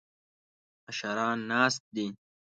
[0.85, 2.05] مشران ناست دي.